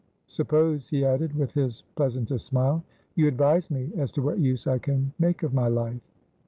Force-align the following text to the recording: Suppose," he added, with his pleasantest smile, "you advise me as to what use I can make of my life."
Suppose," 0.25 0.89
he 0.89 1.05
added, 1.05 1.35
with 1.35 1.51
his 1.53 1.83
pleasantest 1.93 2.47
smile, 2.47 2.83
"you 3.13 3.27
advise 3.27 3.69
me 3.69 3.91
as 3.97 4.11
to 4.13 4.23
what 4.23 4.39
use 4.39 4.65
I 4.65 4.79
can 4.79 5.13
make 5.19 5.43
of 5.43 5.53
my 5.53 5.67
life." 5.67 6.01